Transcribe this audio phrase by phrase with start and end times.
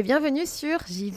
[0.00, 1.12] et bienvenue sur J'y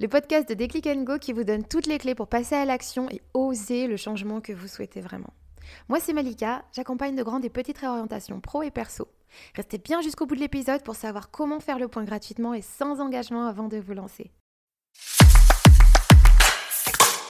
[0.00, 3.06] le podcast de Déclic Go qui vous donne toutes les clés pour passer à l'action
[3.10, 5.34] et oser le changement que vous souhaitez vraiment.
[5.90, 9.06] Moi c'est Malika, j'accompagne de grandes et petites réorientations pro et perso.
[9.54, 13.00] Restez bien jusqu'au bout de l'épisode pour savoir comment faire le point gratuitement et sans
[13.00, 14.30] engagement avant de vous lancer.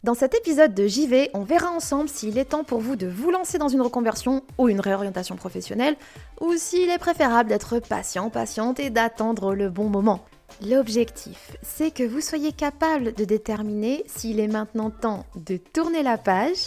[0.04, 3.32] Dans cet épisode de JV, on verra ensemble s'il est temps pour vous de vous
[3.32, 5.96] lancer dans une reconversion ou une réorientation professionnelle,
[6.40, 10.24] ou s'il est préférable d'être patient, patiente et d'attendre le bon moment.
[10.64, 16.18] L'objectif, c'est que vous soyez capable de déterminer s'il est maintenant temps de tourner la
[16.18, 16.66] page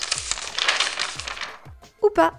[2.04, 2.34] ou pas.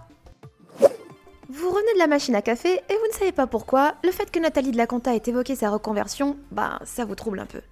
[1.48, 4.30] Vous revenez de la machine à café et vous ne savez pas pourquoi, le fait
[4.30, 7.62] que Nathalie de la Conta ait évoqué sa reconversion, bah ça vous trouble un peu.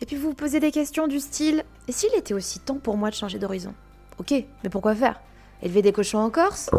[0.00, 2.96] Et puis vous vous posez des questions du style Et s'il était aussi temps pour
[2.96, 3.74] moi de changer d'horizon?
[4.18, 5.20] Ok, mais pourquoi faire?
[5.62, 6.70] Élever des cochons en Corse?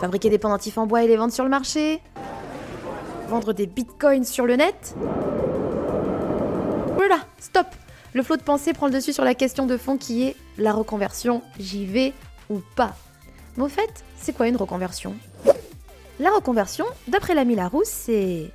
[0.00, 2.00] Fabriquer des pendentifs en bois et les vendre sur le marché?
[3.28, 4.94] Vendre des bitcoins sur le net
[6.96, 7.66] Voilà, stop
[8.14, 10.72] Le flot de pensée prend le dessus sur la question de fond qui est la
[10.72, 12.14] reconversion, j'y vais
[12.48, 12.96] ou pas?
[13.58, 15.14] Mais au fait, c'est quoi une reconversion?
[16.18, 18.50] La reconversion, d'après l'ami Larousse, c'est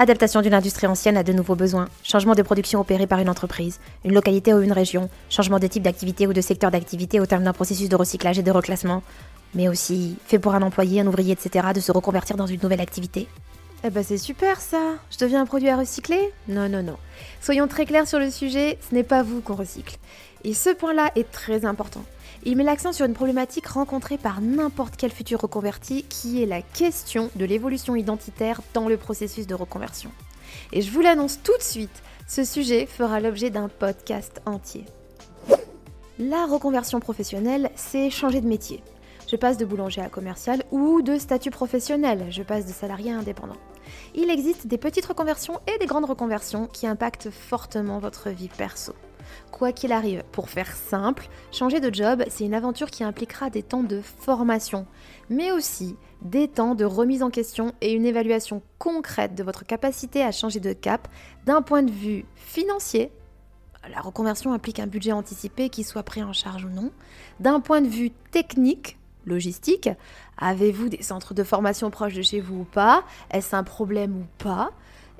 [0.00, 3.78] Adaptation d'une industrie ancienne à de nouveaux besoins, changement de production opéré par une entreprise,
[4.04, 7.44] une localité ou une région, changement de type d'activité ou de secteur d'activité au terme
[7.44, 9.04] d'un processus de recyclage et de reclassement,
[9.54, 11.68] mais aussi fait pour un employé, un ouvrier, etc.
[11.72, 13.28] de se reconvertir dans une nouvelle activité.
[13.86, 16.32] Eh ben c'est super ça Je deviens un produit à recycler?
[16.48, 16.96] Non, non, non.
[17.40, 19.96] Soyons très clairs sur le sujet, ce n'est pas vous qu'on recycle.
[20.42, 22.02] Et ce point-là est très important.
[22.42, 26.62] Il met l'accent sur une problématique rencontrée par n'importe quel futur reconverti qui est la
[26.62, 30.10] question de l'évolution identitaire dans le processus de reconversion.
[30.72, 34.84] Et je vous l'annonce tout de suite, ce sujet fera l'objet d'un podcast entier.
[36.18, 38.82] La reconversion professionnelle, c'est changer de métier.
[39.30, 43.18] Je passe de boulanger à commercial ou de statut professionnel, je passe de salarié à
[43.18, 43.56] indépendant.
[44.14, 48.94] Il existe des petites reconversions et des grandes reconversions qui impactent fortement votre vie perso
[49.50, 50.22] quoi qu'il arrive.
[50.32, 54.86] Pour faire simple, changer de job, c'est une aventure qui impliquera des temps de formation,
[55.30, 60.22] mais aussi des temps de remise en question et une évaluation concrète de votre capacité
[60.22, 61.08] à changer de cap
[61.44, 63.10] d'un point de vue financier.
[63.88, 66.90] La reconversion implique un budget anticipé qui soit pris en charge ou non.
[67.38, 69.88] D'un point de vue technique, logistique,
[70.38, 73.04] avez-vous des centres de formation proches de chez vous ou pas?
[73.30, 74.70] Est-ce un problème ou pas?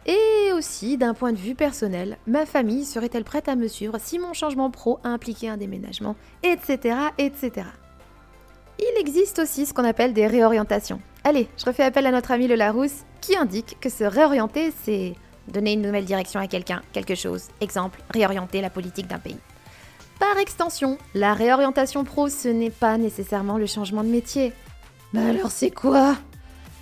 [0.06, 4.20] Et aussi, d'un point de vue personnel, ma famille serait-elle prête à me suivre si
[4.20, 6.14] mon changement pro impliquait un déménagement,
[6.44, 7.66] etc., etc.
[8.78, 11.00] Il existe aussi ce qu'on appelle des réorientations.
[11.24, 15.14] Allez, je refais appel à notre ami le Larousse qui indique que se réorienter, c'est
[15.48, 17.48] donner une nouvelle direction à quelqu'un, quelque chose.
[17.60, 19.38] Exemple, réorienter la politique d'un pays.
[20.18, 24.52] Par extension, la réorientation pro, ce n'est pas nécessairement le changement de métier.
[25.12, 26.16] Mais alors c'est quoi?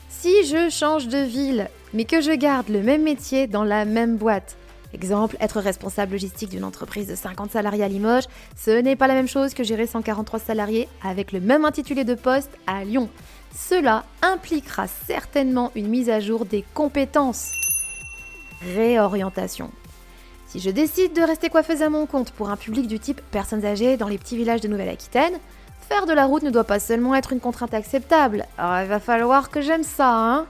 [0.08, 4.16] Si je change de ville mais que je garde le même métier dans la même
[4.16, 4.56] boîte.
[4.92, 8.24] Exemple, être responsable logistique d'une entreprise de 50 salariés à Limoges,
[8.56, 12.14] ce n'est pas la même chose que gérer 143 salariés avec le même intitulé de
[12.14, 13.08] poste à Lyon.
[13.56, 17.52] Cela impliquera certainement une mise à jour des compétences.
[18.74, 19.70] Réorientation.
[20.54, 23.64] Si je décide de rester coiffeuse à mon compte pour un public du type personnes
[23.64, 25.40] âgées dans les petits villages de Nouvelle-Aquitaine,
[25.88, 28.46] faire de la route ne doit pas seulement être une contrainte acceptable.
[28.56, 30.46] Il va falloir que j'aime ça, hein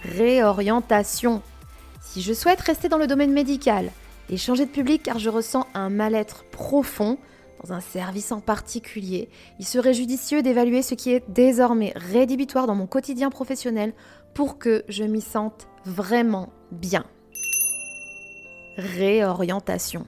[0.00, 1.42] réorientation.
[2.00, 3.90] Si je souhaite rester dans le domaine médical
[4.30, 7.18] et changer de public car je ressens un mal-être profond
[7.62, 9.28] dans un service en particulier,
[9.58, 13.92] il serait judicieux d'évaluer ce qui est désormais rédhibitoire dans mon quotidien professionnel
[14.32, 17.04] pour que je m'y sente vraiment bien.
[18.78, 20.06] Réorientation.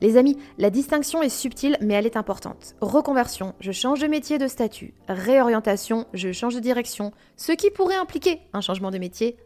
[0.00, 2.74] Les amis, la distinction est subtile mais elle est importante.
[2.80, 4.94] Reconversion, je change de métier de statut.
[5.06, 9.36] Réorientation, je change de direction, ce qui pourrait impliquer un changement de métier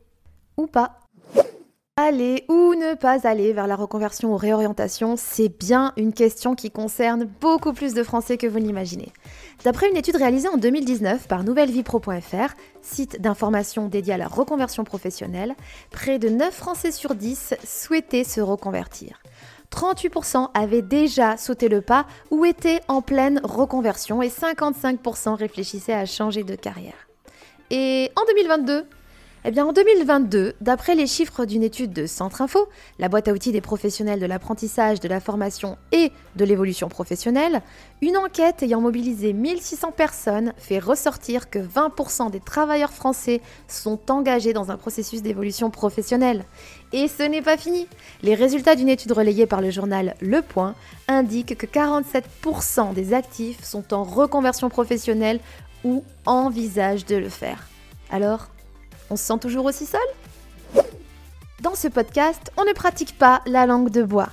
[0.56, 1.00] ou pas.
[1.96, 6.72] Aller ou ne pas aller vers la reconversion ou réorientation, c'est bien une question qui
[6.72, 9.12] concerne beaucoup plus de Français que vous l'imaginez.
[9.62, 15.54] D'après une étude réalisée en 2019 par nouvellevipro.fr, site d'information dédié à la reconversion professionnelle,
[15.92, 19.22] près de 9 Français sur 10 souhaitaient se reconvertir.
[19.70, 26.06] 38% avaient déjà sauté le pas ou étaient en pleine reconversion et 55% réfléchissaient à
[26.06, 27.06] changer de carrière.
[27.70, 28.84] Et en 2022,
[29.46, 32.66] eh bien, en 2022, d'après les chiffres d'une étude de Centre Info,
[32.98, 37.60] la boîte à outils des professionnels de l'apprentissage, de la formation et de l'évolution professionnelle,
[38.00, 44.54] une enquête ayant mobilisé 1600 personnes fait ressortir que 20% des travailleurs français sont engagés
[44.54, 46.46] dans un processus d'évolution professionnelle.
[46.94, 47.86] Et ce n'est pas fini.
[48.22, 50.74] Les résultats d'une étude relayée par le journal Le Point
[51.06, 55.38] indiquent que 47% des actifs sont en reconversion professionnelle
[55.84, 57.68] ou envisagent de le faire.
[58.10, 58.48] Alors,
[59.14, 60.84] on se sent toujours aussi seul?
[61.60, 64.28] Dans ce podcast, on ne pratique pas la langue de bois.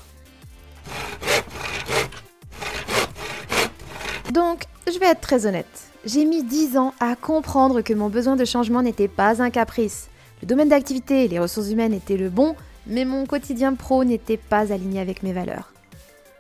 [4.32, 5.68] Donc, je vais être très honnête.
[6.04, 10.08] J'ai mis 10 ans à comprendre que mon besoin de changement n'était pas un caprice.
[10.42, 12.56] Le domaine d'activité et les ressources humaines étaient le bon,
[12.88, 15.74] mais mon quotidien pro n'était pas aligné avec mes valeurs.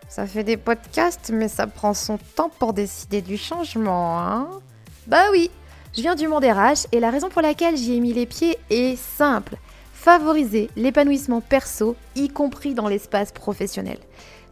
[0.09, 4.49] Ça fait des podcasts, mais ça prend son temps pour décider du changement, hein?
[5.05, 5.51] Bah oui,
[5.93, 8.57] je viens du monde RH et la raison pour laquelle j'y ai mis les pieds
[8.69, 9.57] est simple.
[9.93, 13.97] Favoriser l'épanouissement perso, y compris dans l'espace professionnel.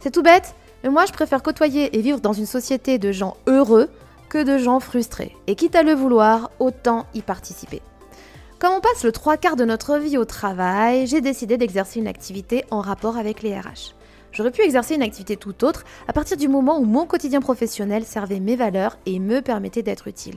[0.00, 0.54] C'est tout bête,
[0.84, 3.88] mais moi je préfère côtoyer et vivre dans une société de gens heureux
[4.28, 5.34] que de gens frustrés.
[5.46, 7.80] Et quitte à le vouloir, autant y participer.
[8.58, 12.06] Comme on passe le trois quarts de notre vie au travail, j'ai décidé d'exercer une
[12.06, 13.94] activité en rapport avec les RH.
[14.32, 18.04] J'aurais pu exercer une activité tout autre à partir du moment où mon quotidien professionnel
[18.04, 20.36] servait mes valeurs et me permettait d'être utile.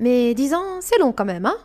[0.00, 1.58] Mais disons, c'est long quand même, hein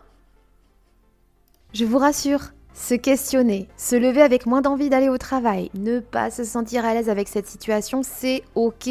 [1.74, 6.30] Je vous rassure, se questionner, se lever avec moins d'envie d'aller au travail, ne pas
[6.30, 8.90] se sentir à l'aise avec cette situation, c'est ok.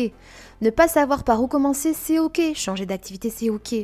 [0.63, 2.41] Ne pas savoir par où commencer, c'est ok.
[2.55, 3.75] Changer d'activité, c'est ok.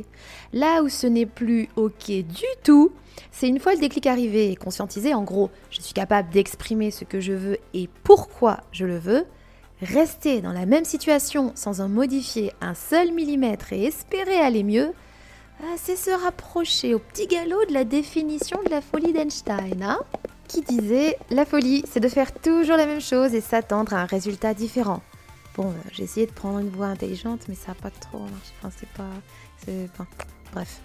[0.51, 2.91] Là où ce n'est plus ok du tout,
[3.31, 7.03] c'est une fois le déclic arrivé et conscientisé, en gros, je suis capable d'exprimer ce
[7.03, 9.25] que je veux et pourquoi je le veux,
[9.83, 14.91] rester dans la même situation sans en modifier un seul millimètre et espérer aller mieux,
[15.77, 19.99] c'est se rapprocher au petit galop de la définition de la folie d'Einstein, hein
[20.47, 24.05] qui disait La folie, c'est de faire toujours la même chose et s'attendre à un
[24.05, 25.01] résultat différent.
[25.55, 28.53] Bon, euh, j'ai essayé de prendre une voix intelligente, mais ça n'a pas trop marché.
[28.61, 30.05] Enfin, c'est pas.
[30.53, 30.81] Bref.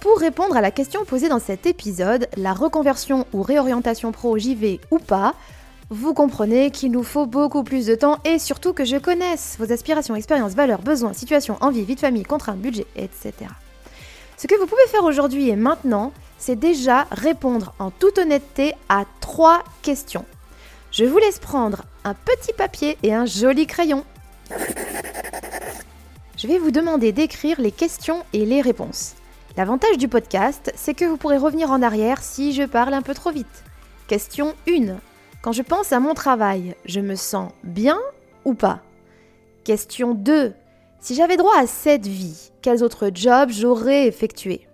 [0.00, 4.80] Pour répondre à la question posée dans cet épisode, la reconversion ou réorientation pro vais
[4.90, 5.34] ou pas,
[5.90, 9.72] vous comprenez qu'il nous faut beaucoup plus de temps et surtout que je connaisse vos
[9.72, 13.32] aspirations, expériences, valeurs, besoins, situations, envies, vie de famille, contraintes, budget, etc.
[14.36, 19.04] Ce que vous pouvez faire aujourd'hui et maintenant, c'est déjà répondre en toute honnêteté à
[19.20, 20.24] trois questions.
[20.92, 24.04] Je vous laisse prendre un petit papier et un joli crayon.
[26.36, 29.14] Je vais vous demander d'écrire les questions et les réponses.
[29.56, 33.14] L'avantage du podcast, c'est que vous pourrez revenir en arrière si je parle un peu
[33.14, 33.64] trop vite.
[34.06, 34.98] Question 1.
[35.40, 37.98] Quand je pense à mon travail, je me sens bien
[38.44, 38.82] ou pas?
[39.62, 40.52] Question 2.
[41.00, 44.66] Si j'avais droit à cette vie, quels autres jobs j'aurais effectué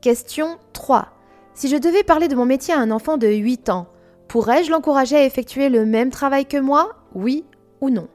[0.00, 1.08] Question 3.
[1.54, 3.86] Si je devais parler de mon métier à un enfant de 8 ans,
[4.26, 6.96] pourrais-je l'encourager à effectuer le même travail que moi?
[7.14, 7.44] Oui
[7.80, 8.08] ou non?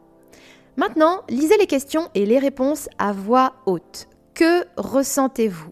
[0.75, 4.10] Maintenant, lisez les questions et les réponses à voix haute.
[4.34, 5.72] Que ressentez-vous?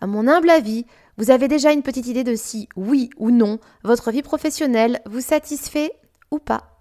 [0.00, 0.86] À mon humble avis,
[1.18, 5.20] vous avez déjà une petite idée de si, oui ou non, votre vie professionnelle vous
[5.20, 5.92] satisfait
[6.30, 6.72] ou pas?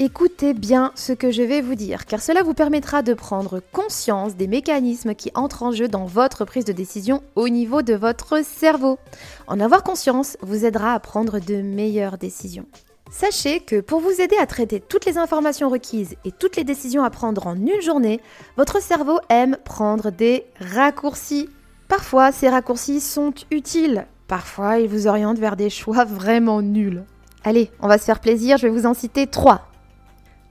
[0.00, 4.36] Écoutez bien ce que je vais vous dire, car cela vous permettra de prendre conscience
[4.36, 8.44] des mécanismes qui entrent en jeu dans votre prise de décision au niveau de votre
[8.44, 9.00] cerveau.
[9.48, 12.66] En avoir conscience vous aidera à prendre de meilleures décisions.
[13.10, 17.02] Sachez que pour vous aider à traiter toutes les informations requises et toutes les décisions
[17.02, 18.20] à prendre en une journée,
[18.56, 21.48] votre cerveau aime prendre des raccourcis.
[21.88, 24.06] Parfois, ces raccourcis sont utiles.
[24.26, 27.04] Parfois, ils vous orientent vers des choix vraiment nuls.
[27.44, 29.68] Allez, on va se faire plaisir, je vais vous en citer trois.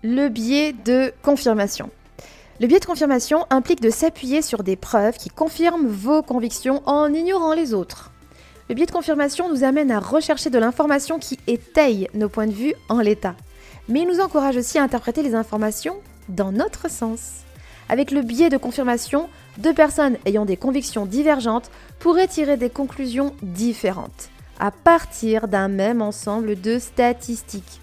[0.04, 1.92] Le biais de confirmation.
[2.60, 7.14] Le biais de confirmation implique de s'appuyer sur des preuves qui confirment vos convictions en
[7.14, 8.12] ignorant les autres.
[8.68, 12.52] Le biais de confirmation nous amène à rechercher de l'information qui étaye nos points de
[12.52, 13.36] vue en l'état.
[13.90, 15.98] Mais il nous encourage aussi à interpréter les informations
[16.30, 17.47] dans notre sens.
[17.90, 23.34] Avec le biais de confirmation, deux personnes ayant des convictions divergentes pourraient tirer des conclusions
[23.42, 24.30] différentes,
[24.60, 27.82] à partir d'un même ensemble de statistiques.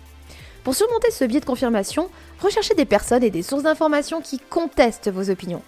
[0.63, 2.09] Pour surmonter ce biais de confirmation,
[2.41, 5.63] recherchez des personnes et des sources d'informations qui contestent vos opinions.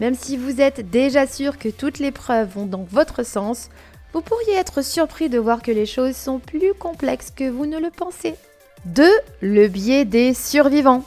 [0.00, 3.68] Même si vous êtes déjà sûr que toutes les preuves vont dans votre sens,
[4.12, 7.78] vous pourriez être surpris de voir que les choses sont plus complexes que vous ne
[7.78, 8.34] le pensez.
[8.86, 9.08] 2.
[9.40, 11.04] Le biais des survivants.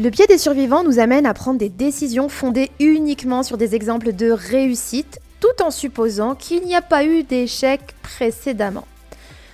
[0.00, 4.12] Le biais des survivants nous amène à prendre des décisions fondées uniquement sur des exemples
[4.12, 8.86] de réussite, tout en supposant qu'il n'y a pas eu d'échec précédemment.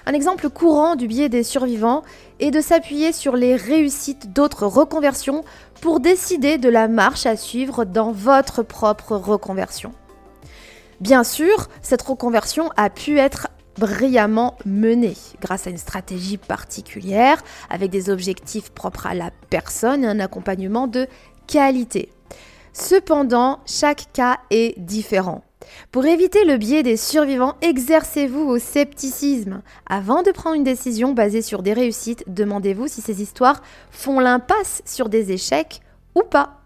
[0.04, 2.02] Un exemple courant du biais des survivants
[2.40, 5.44] est de s'appuyer sur les réussites d'autres reconversions
[5.80, 9.94] pour décider de la marche à suivre dans votre propre reconversion.
[11.00, 17.90] Bien sûr, cette reconversion a pu être brillamment menée grâce à une stratégie particulière, avec
[17.90, 21.06] des objectifs propres à la personne et un accompagnement de
[21.46, 22.10] qualité.
[22.72, 25.44] Cependant, chaque cas est différent.
[25.92, 29.62] Pour éviter le biais des survivants, exercez-vous au scepticisme.
[29.86, 34.82] Avant de prendre une décision basée sur des réussites, demandez-vous si ces histoires font l'impasse
[34.84, 35.80] sur des échecs
[36.14, 36.60] ou pas.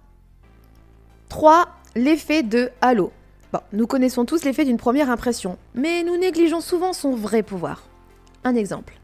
[1.28, 1.66] 3.
[1.94, 3.12] L'effet de halo.
[3.50, 7.84] Bon, nous connaissons tous l'effet d'une première impression, mais nous négligeons souvent son vrai pouvoir.
[8.44, 8.94] Un exemple.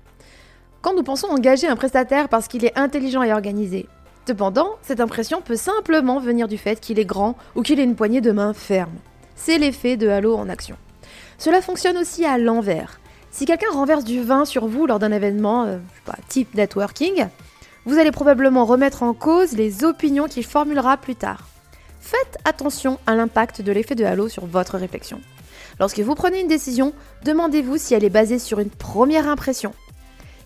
[0.82, 3.88] Quand nous pensons engager un prestataire parce qu'il est intelligent et organisé,
[4.28, 7.96] cependant, cette impression peut simplement venir du fait qu'il est grand ou qu'il ait une
[7.96, 8.92] poignée de main ferme.
[9.34, 10.76] C'est l'effet de halo en action.
[11.38, 13.00] Cela fonctionne aussi à l'envers.
[13.30, 17.28] Si quelqu'un renverse du vin sur vous lors d'un événement, euh, pas, type networking,
[17.86, 21.48] vous allez probablement remettre en cause les opinions qu'il formulera plus tard.
[22.04, 25.22] Faites attention à l'impact de l'effet de halo sur votre réflexion.
[25.80, 26.92] Lorsque vous prenez une décision,
[27.24, 29.72] demandez-vous si elle est basée sur une première impression.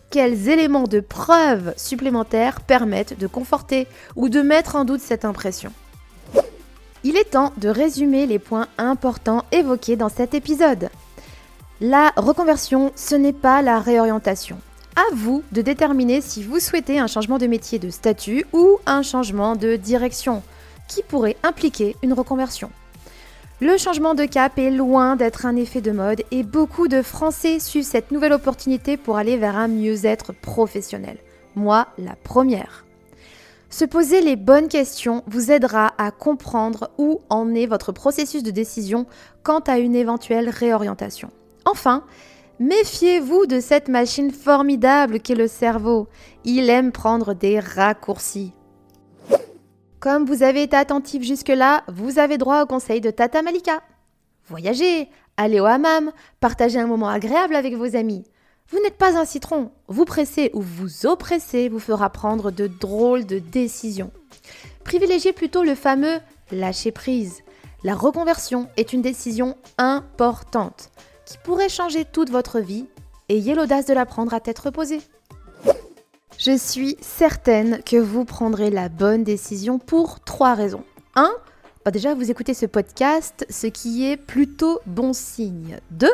[0.08, 5.72] Quels éléments de preuve supplémentaires permettent de conforter ou de mettre en doute cette impression?
[7.02, 10.90] Il est temps de résumer les points importants évoqués dans cet épisode.
[11.80, 14.60] La reconversion, ce n'est pas la réorientation.
[14.94, 19.02] À vous de déterminer si vous souhaitez un changement de métier de statut ou un
[19.02, 20.44] changement de direction
[20.88, 22.71] qui pourrait impliquer une reconversion.
[23.61, 27.59] Le changement de cap est loin d'être un effet de mode et beaucoup de Français
[27.59, 31.18] suivent cette nouvelle opportunité pour aller vers un mieux-être professionnel.
[31.57, 32.85] Moi, la première.
[33.71, 38.52] Se poser les bonnes questions vous aidera à comprendre où en est votre processus de
[38.52, 39.07] décision
[39.42, 41.30] quant à une éventuelle réorientation.
[41.64, 42.04] Enfin,
[42.61, 46.07] méfiez-vous de cette machine formidable qu'est le cerveau.
[46.45, 48.52] Il aime prendre des raccourcis.
[50.00, 53.82] Comme vous avez été attentif jusque-là, vous avez droit au conseil de Tata Malika.
[54.46, 58.22] Voyagez, allez au hammam, partagez un moment agréable avec vos amis.
[58.70, 59.72] Vous n'êtes pas un citron.
[59.88, 64.12] Vous pressez ou vous oppressez vous fera prendre de drôles de décisions.
[64.84, 66.18] Privilégiez plutôt le fameux
[66.52, 67.42] lâcher prise.
[67.82, 70.90] La reconversion est une décision importante
[71.26, 72.86] qui pourrait changer toute votre vie.
[73.28, 75.00] Ayez l'audace de la prendre à tête reposée.
[76.38, 80.85] Je suis certaine que vous prendrez la bonne décision pour trois raisons.
[81.16, 81.28] 1.
[81.85, 85.80] Bah déjà, vous écoutez ce podcast, ce qui est plutôt bon signe.
[85.90, 86.09] 2.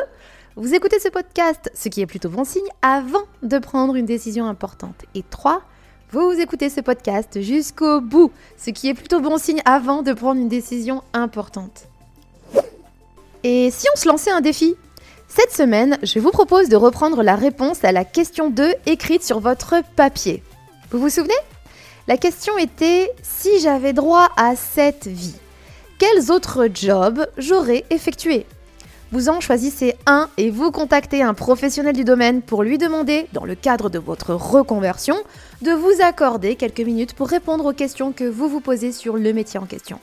[0.55, 4.47] Vous écoutez ce podcast, ce qui est plutôt bon signe, avant de prendre une décision
[4.47, 5.05] importante.
[5.13, 5.61] Et 3.
[6.09, 10.41] Vous écoutez ce podcast jusqu'au bout, ce qui est plutôt bon signe avant de prendre
[10.41, 11.87] une décision importante.
[13.43, 14.75] Et si on se lançait un défi?
[15.27, 19.39] Cette semaine, je vous propose de reprendre la réponse à la question 2 écrite sur
[19.39, 20.43] votre papier.
[20.91, 21.33] Vous vous souvenez?
[22.07, 25.35] La question était si j'avais droit à cette vie,
[25.97, 28.45] quels autres jobs j'aurais effectués?
[29.11, 33.45] Vous en choisissez un et vous contactez un professionnel du domaine pour lui demander, dans
[33.45, 35.15] le cadre de votre reconversion,
[35.61, 39.33] de vous accorder quelques minutes pour répondre aux questions que vous vous posez sur le
[39.33, 39.99] métier en question.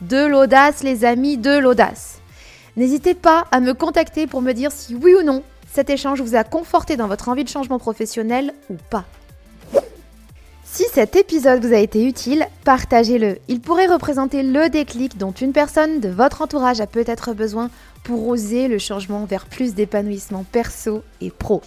[0.00, 2.19] De l'audace, les amis, de l'audace.
[2.76, 6.34] N'hésitez pas à me contacter pour me dire si oui ou non cet échange vous
[6.34, 9.04] a conforté dans votre envie de changement professionnel ou pas.
[10.64, 13.38] Si cet épisode vous a été utile, partagez-le.
[13.48, 17.70] Il pourrait représenter le déclic dont une personne de votre entourage a peut-être besoin
[18.04, 21.62] pour oser le changement vers plus d'épanouissement perso et pro.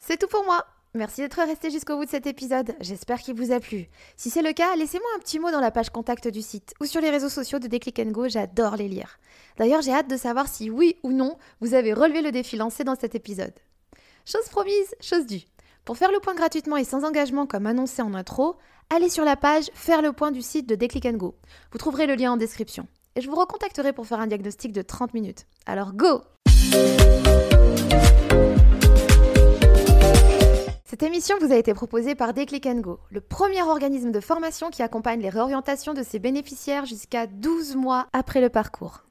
[0.00, 0.64] C'est tout pour moi.
[0.96, 3.88] Merci d'être resté jusqu'au bout de cet épisode, j'espère qu'il vous a plu.
[4.16, 6.84] Si c'est le cas, laissez-moi un petit mot dans la page contact du site ou
[6.84, 9.18] sur les réseaux sociaux de Déclic Go, j'adore les lire.
[9.58, 12.84] D'ailleurs, j'ai hâte de savoir si oui ou non vous avez relevé le défi lancé
[12.84, 13.54] dans cet épisode.
[14.24, 15.42] Chose promise, chose due.
[15.84, 18.56] Pour faire le point gratuitement et sans engagement comme annoncé en intro,
[18.88, 21.34] allez sur la page Faire le point du site de Déclic Go.
[21.72, 22.86] Vous trouverez le lien en description.
[23.16, 25.46] Et je vous recontacterai pour faire un diagnostic de 30 minutes.
[25.66, 26.22] Alors go
[30.94, 34.80] Cette émission vous a été proposée par Déclic Go, le premier organisme de formation qui
[34.80, 39.02] accompagne les réorientations de ses bénéficiaires jusqu'à 12 mois après le parcours.